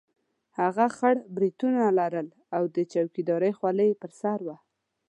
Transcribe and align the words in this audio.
هغه 0.59 0.85
خړ 0.97 1.15
برېتونه 1.35 1.81
لرل 1.99 2.27
او 2.55 2.63
د 2.75 2.77
چوکیدارۍ 2.91 3.51
خولۍ 3.59 3.87
یې 3.91 3.99
پر 4.01 4.11
سر 4.21 4.39
وه. 4.47 4.57